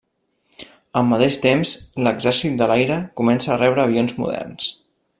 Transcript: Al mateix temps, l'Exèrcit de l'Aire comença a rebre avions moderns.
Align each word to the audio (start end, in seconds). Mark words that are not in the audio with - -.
Al 1.01 1.05
mateix 1.09 1.37
temps, 1.43 1.73
l'Exèrcit 2.07 2.57
de 2.63 2.71
l'Aire 2.73 2.99
comença 3.23 3.55
a 3.57 3.59
rebre 3.63 3.89
avions 3.89 4.21
moderns. 4.25 4.73